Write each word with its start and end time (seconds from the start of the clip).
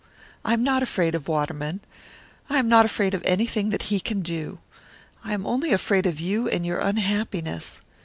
I 0.43 0.53
am 0.53 0.63
not 0.63 0.81
afraid 0.81 1.13
of 1.13 1.27
Waterman; 1.27 1.79
I 2.49 2.57
am 2.57 2.67
not 2.67 2.85
afraid 2.85 3.13
of 3.13 3.21
anything 3.23 3.69
that 3.69 3.83
he 3.93 3.99
can 3.99 4.21
do. 4.21 4.57
I 5.23 5.31
am 5.35 5.45
only 5.45 5.73
afraid 5.73 6.07
of 6.07 6.19
you, 6.19 6.49
and 6.49 6.65
your 6.65 6.79
unhappiness. 6.79 7.83